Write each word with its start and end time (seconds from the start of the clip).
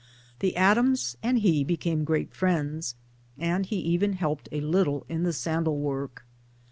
The 0.39 0.55
Adams' 0.55 1.15
and 1.21 1.37
he 1.37 1.63
became 1.63 2.05
great 2.05 2.33
friends, 2.33 2.95
and 3.37 3.67
he 3.67 3.75
even 3.75 4.13
helped 4.13 4.49
a 4.51 4.59
little 4.59 5.05
in 5.07 5.21
the 5.21 5.31
sandal 5.31 5.77
work. 5.79 6.25